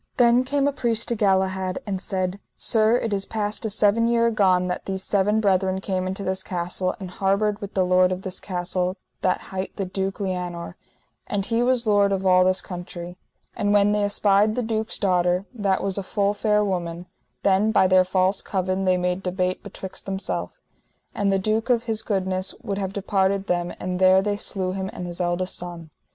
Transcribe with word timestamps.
Then 0.17 0.43
came 0.43 0.67
a 0.67 0.71
priest 0.73 1.09
to 1.09 1.15
Galahad, 1.15 1.77
and 1.85 2.01
said: 2.01 2.39
Sir, 2.57 2.97
it 2.97 3.13
is 3.13 3.23
past 3.25 3.65
a 3.65 3.69
seven 3.69 4.07
year 4.07 4.31
agone 4.31 4.67
that 4.67 4.85
these 4.85 5.03
seven 5.03 5.39
brethren 5.39 5.79
came 5.79 6.07
into 6.07 6.23
this 6.23 6.41
castle, 6.41 6.95
and 6.99 7.11
harboured 7.11 7.61
with 7.61 7.75
the 7.75 7.85
lord 7.85 8.11
of 8.11 8.23
this 8.23 8.39
castle 8.39 8.97
that 9.21 9.39
hight 9.53 9.75
the 9.75 9.85
Duke 9.85 10.19
Lianour, 10.19 10.73
and 11.27 11.45
he 11.45 11.61
was 11.61 11.85
lord 11.85 12.11
of 12.11 12.25
all 12.25 12.43
this 12.43 12.61
country. 12.61 13.15
And 13.55 13.73
when 13.73 13.91
they 13.91 14.03
espied 14.03 14.55
the 14.55 14.63
duke's 14.63 14.97
daughter, 14.97 15.45
that 15.53 15.83
was 15.83 15.99
a 15.99 16.01
full 16.01 16.33
fair 16.33 16.65
woman, 16.65 17.05
then 17.43 17.71
by 17.71 17.85
their 17.85 18.03
false 18.03 18.41
covin 18.41 18.85
they 18.85 18.97
made 18.97 19.21
debate 19.21 19.61
betwixt 19.61 20.07
themself, 20.07 20.59
and 21.13 21.31
the 21.31 21.37
duke 21.37 21.69
of 21.69 21.83
his 21.83 22.01
goodness 22.01 22.55
would 22.63 22.79
have 22.79 22.91
departed 22.91 23.45
them, 23.45 23.71
and 23.79 23.99
there 23.99 24.23
they 24.23 24.35
slew 24.35 24.71
him 24.71 24.89
and 24.93 25.05
his 25.05 25.21
eldest 25.21 25.55
son. 25.55 25.91